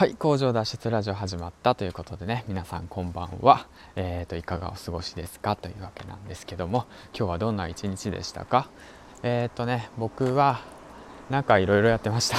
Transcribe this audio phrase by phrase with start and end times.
[0.00, 3.66] はい工場脱出ラジオ始まったということでね皆さんこんばんは。
[3.96, 8.70] えーといかがお過ごしですかというわけなんですけども今日はどんな一日でしたか？
[9.22, 10.60] えーとね僕は
[11.28, 12.38] なんかいろいろやってました。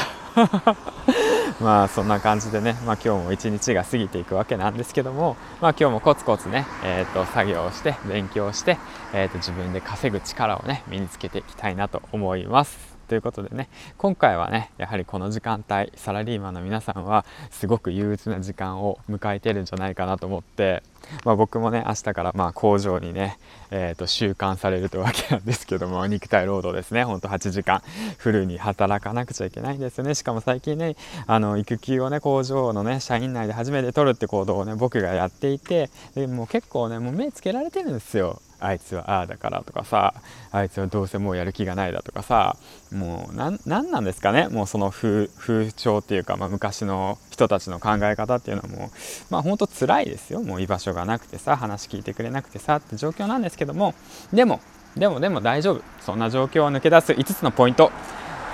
[1.62, 8.80] まあそんな感じでね、まあ、今日も一日が過ぎていくわけなんですけども、まあ、今日もコツコツね、えー、と作業をして勉強して、
[9.14, 12.98] えー、と自分で稼ぐ力をね身につけていきたいなと思います。
[13.12, 13.68] ということでね
[13.98, 20.82] 今回はねやはりこの時間帯サラリーマンの皆さんはすごく憂鬱な時間を迎えてるんじゃないかなと思って、
[21.26, 23.38] まあ、僕もね明日からまあ工場にね、
[23.70, 27.04] えー、と収監されるというわけなんですけども肉体労働ですね。
[27.04, 27.84] ほんと8時間
[28.18, 30.16] フルに働かなくちゃいけないんですよね。
[30.16, 30.96] しかも最近ね
[31.28, 38.42] あの育休をね工場のね社員内で初めて取るって行動をね僕がやっていてでもう結構ねもう目つけられてるんですよ。
[38.62, 40.14] あいつはああだからとかさ
[40.52, 42.58] あいつはどうせもうやる気がないだとかさ
[42.92, 44.48] もう何なんですかね。
[44.50, 45.30] もうその風
[45.76, 48.90] 潮っていうか、まあ、昔の人たちの考え方っていうのはもう
[49.30, 50.42] まあほんと辛いですよ。
[50.42, 53.94] もう居場所がなくてさ話聞いてくれなくてさって状況なんですけども。
[54.34, 54.60] でも
[54.96, 55.82] でもでも大丈夫。
[56.02, 57.92] そんな状況を抜け出す5つのポイント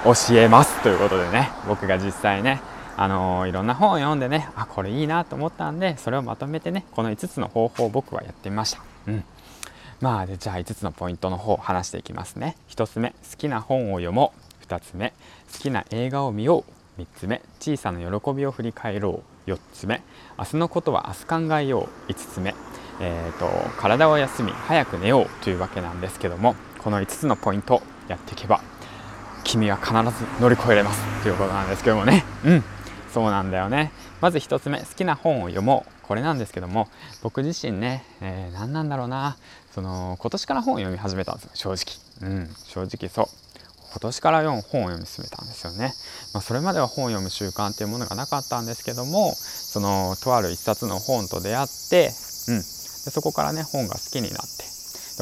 [0.03, 1.49] 教えますということでね。
[1.67, 2.61] 僕が実際ね
[2.95, 8.81] あのー、いろんな本を読んでねあこれいいなと思ったんでそれをまとめてねこの5つの方法を僕はやってみました。
[9.07, 9.23] うん。
[9.99, 12.55] まあじゃあ5つのポイントの方話していきますね。
[12.69, 14.65] 1つ目好きな本を読もう。
[14.65, 15.13] 2つ目
[15.53, 16.63] 好きな映画を見よ
[16.97, 17.01] う。
[17.01, 19.49] 3つ目小さな喜びを振り返ろう。
[19.49, 20.01] 4つ目
[20.37, 22.11] 明日のことは明日考えよう。
[22.11, 22.53] 5つ目
[22.99, 23.45] えーと、
[23.79, 25.43] 体を休み早く寝よう。
[25.43, 28.61] というわけなんですけどもこの5つのポイントやっていけば
[29.43, 31.01] 君は必ず乗り越えれます。
[31.23, 32.23] ということなんですけどもね。
[32.45, 32.63] うん。
[33.13, 33.91] そうなんだよね。
[34.21, 35.91] まず1つ目好きな本を読もう。
[36.07, 36.87] これなんですけども
[37.21, 39.37] 僕自身ね、えー、何なんだろうな。
[39.73, 42.29] その今年から本を読み始めたんですよ正直。
[42.29, 43.25] うん正直そう。
[43.91, 45.93] 今年から本を読み進めたんですよね、
[46.33, 52.11] まあ、それまでは本を読む習慣っていうものがなかったんですけどもそのとある一冊の本と出会って、
[52.49, 54.67] うん、でそこからね本が好きになって。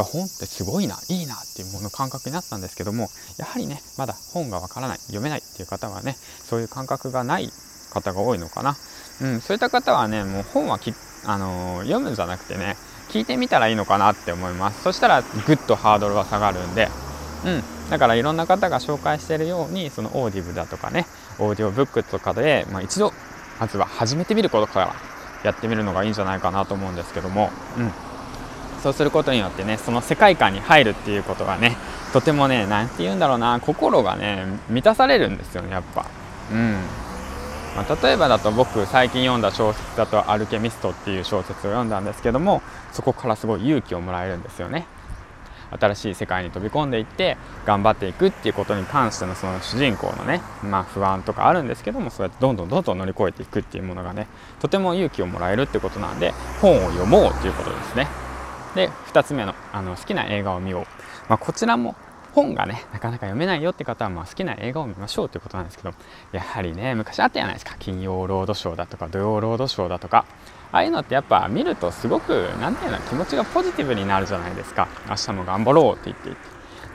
[0.03, 6.17] 本ってすごいないいなっていうもの感覚になったんですけどもやはりねまだ本がわからない読めないっていう方はね
[6.49, 7.49] そういう感覚がない
[7.95, 8.76] 方が多いのかな。
[9.22, 10.94] うん、そういった方はねもう本はき、
[11.26, 12.76] あのー、読むんじゃなくてね
[13.10, 14.83] 聞いてみたらいいのかなって思います。
[14.83, 16.89] そしたらぐっとハードルは下がるんで、
[17.45, 21.05] うん、だからいろんな方が紹介してるようにそのオーディブだとかね
[21.39, 23.14] オーディオブックとかで、まあ、一度
[23.60, 24.95] まずは始めてみることから
[25.44, 27.92] やってみるのがいいんじゃないかなと思うんですけども、うん、
[28.82, 31.78] そうすることによってねその世界観に入るっていうことがね
[32.11, 36.05] とてもね何て言うんだろうな心がね満たされるんですよねやっぱ。
[36.52, 37.05] うん。
[37.75, 42.61] まあ、例えばだと僕最近読んだ小説だと「アルケミスト」っていう小説を読んだんですけども
[42.93, 44.87] そこからすごい勇気をもらえるんですよね。
[45.71, 54.27] 新しい世界に飛び込んでいって頑張っていくっていうことに関してのその主人公のね、まあ、不安とかあるんですけどもそうやってどんどんどんどん乗り越えていくっていうものがね
[54.59, 58.07] とても勇気をもらえるってことなんで本を読もうということですね。
[58.75, 60.86] で2つ目のあの好きな映画を見よう、
[61.30, 61.95] まあ、こちらも
[62.36, 65.94] 本がねなかなか読めないよって方はまあ好きな映画を見ましょうということなんですけど
[66.34, 67.76] やはりね昔あったじゃないですか。
[67.80, 70.26] 金曜ロードショーだとか土曜ロードショーだとか。
[70.72, 74.90] ああいうのってやっぱ見るとすごく何ていうの気持ちがポジティブになるじゃないですか。
[75.08, 76.38] 明日も頑張ろうって言っていて。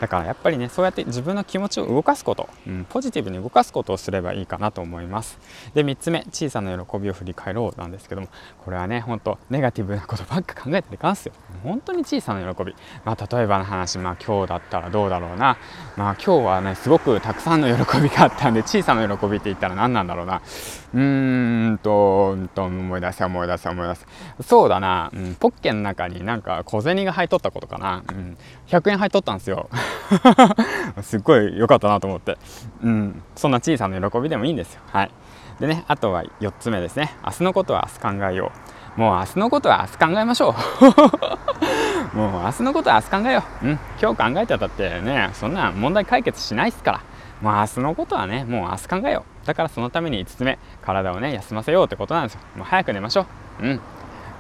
[0.01, 5.39] だからやっぱりねそうやって自分の気持ちを動かすこと、うん、ポジティブに動かすことをすればいいかなと思います。
[5.75, 8.29] で3つ目小さな喜びを振り返ろうなんですけども
[8.65, 11.33] これはねほんとネガティブなことばっか考えていかんすよ。
[11.63, 12.75] 本当に小さな喜び。
[13.05, 15.59] まあ例えばの話まあ今日だったらどうだろうな。
[15.97, 20.41] まあ今日はねすごくたくさんの喜びがあったんで小さな喜びって言ったら何なんだろうな。
[20.93, 24.07] うーんとんと思い出せ思い出せ思い出せ。
[24.43, 29.69] そうだな、うん、ポッケの中になんか小銭が入っとったことかな、うん、100円入っとったんですよ。
[31.03, 32.37] すっごい良かったなと思って、
[32.83, 34.81] うん、そんな小さな喜びでもいいんですよ。
[34.93, 35.11] はい、
[35.61, 37.17] でねあとは4つ目ですね。
[37.25, 38.53] 明日のことは明日考えよ
[38.97, 39.01] う。
[39.01, 40.55] もう明日のことは明日考えましょ
[42.13, 42.17] う。
[42.17, 47.01] もう明日のことは明日考えよう、うん、今日考えてたってねそんな問題解決しないっすから。
[47.41, 49.47] もう明日のことはねもう明日考えよう。
[49.47, 52.41] だからそのために5つ目体をね休ませようってことなんですよ。
[52.57, 53.27] もう早く寝ましょ
[53.61, 53.67] う。
[53.67, 53.81] うん。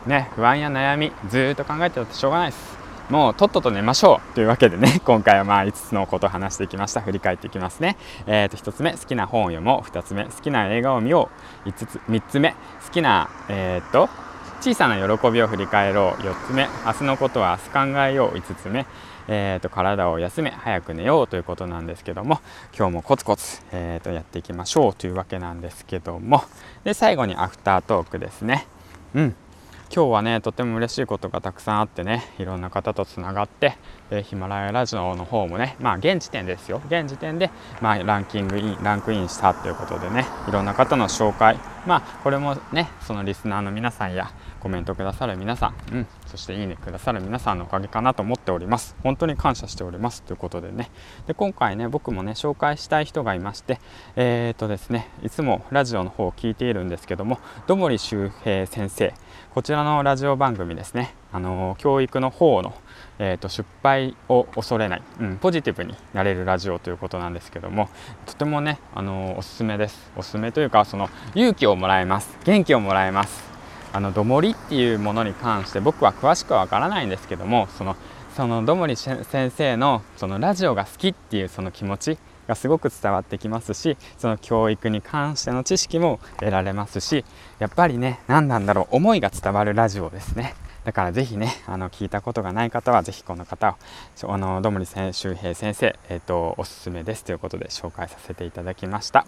[0.07, 2.80] ね不安や悩みずっと考えてたってしょうがないです。
[3.11, 4.35] もうとっとと寝ましょう。
[4.35, 7.01] というわけでね 今回はまあ5つのことを話していきました。
[7.01, 7.97] 振り返っていきますね。
[8.27, 9.89] えー、と1つ目好きな本を読もう。
[9.89, 11.29] 2つ目好きな映画を見よ
[11.67, 11.69] う。
[11.69, 12.57] 5つ3つ目好
[12.93, 14.09] きなえっ、と
[14.61, 16.23] 小さな喜びを振り返ろう。
[16.23, 18.37] 4つ目明日のことは明日考えよう。
[18.37, 18.87] 5つ目
[19.33, 22.41] えーと、体を休め早く寝ようということなんですけども
[22.77, 24.95] 今日もコツコツ、えーとやっていきましょう。
[24.95, 26.43] というわけなんですけども。
[26.85, 28.67] で最後にアフタートークですね。
[29.15, 29.35] うん。
[29.93, 33.77] 今日はねとても嬉しいことがたくさんあってねいろんな方とつながって
[34.09, 36.81] でヒマラヤラジオの方もねまあ現時点ですよ。
[36.87, 37.51] 現時点で、
[37.81, 44.31] まあ、ランキングインランクインしたということでねいろんな方の紹介まあこれもねそのリスナーの皆さんや
[44.61, 48.95] コメントくださる皆さん、うん、そしていいねくださる皆さんのおかげかなと思っております。
[49.03, 50.23] 本当に感謝しております。
[50.23, 50.91] ということでね。
[51.27, 53.81] で今回ね僕もね紹介したい人がいまして
[54.17, 59.15] えっ、とですねいつもラジオの方を聞いているんですけどもどもり周平先生。
[59.55, 61.15] こちらのラジオ番組ですね。
[61.33, 62.75] あの教育の方の
[63.19, 67.89] えーと、失敗を恐れない、うん、ポジティブになれるラジオということなんですけども
[68.27, 70.11] とてもね、あのおすすめです。
[70.17, 72.37] おすすめというかその勇気をもらえます。
[72.45, 73.51] 元気をもらえます。
[73.93, 77.97] あのどもりっていうものに関して僕は詳しくはわからないんですけどもその
[78.37, 87.25] そのどもり先生のそのラジオが好きっていうその気持ちがすごく伝わってきますしその教育に関しての知識も得られますし
[87.59, 90.55] やっぱりね何なんだろう思いが伝わるラジオですね
[90.85, 93.77] だからぜひね、あの聞いたことがない方は、ぜひこの方
[94.25, 99.27] を、あのどもり周平先生、えーと、おすすめですということで紹介させていただきました。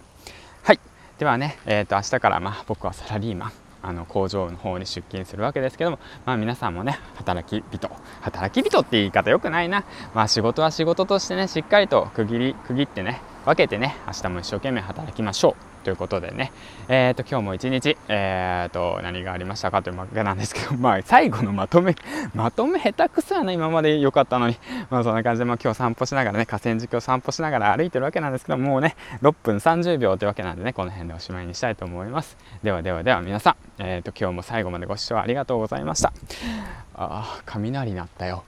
[0.63, 0.79] はい、
[1.19, 3.51] ではね、えーと、明日からまあ僕はサラリーマン、
[3.83, 7.91] あの工場の方に出勤するわけですけども、まあ、皆さんもね働き人
[8.21, 9.83] 働き人って言い方よくないな、
[10.15, 16.51] まあ、仕事は仕事としてねしっかりと区切り区切ってね分けてね明日も一生懸命働きましょうということでね、
[16.87, 21.95] えーと、今日も一日、えーと、何がありましたかというわけなんですけど、 まあ、最後のまとめ、
[22.33, 24.57] まとめ下手くそやな、今まで良かったのに、
[24.89, 32.37] まあ、そんな感じで、まあ、今日散歩しながらね、河川敷を散歩しながら歩いてるわけなんですけど、もうね、6分30秒というわけなんでね、この辺でおしまいにしたいと思います。
[32.63, 36.13] ではではでは皆さん、えーと、今日も最後までご視聴ありがとうございました。
[36.95, 38.45] ああ、雷鳴ったよ。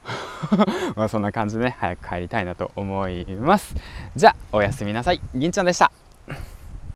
[0.95, 3.75] まあそんな感じでね、早く帰りたいなと思います。
[4.15, 5.21] じゃあ、おやすみなさい。
[5.33, 5.92] 銀ちゃんでした。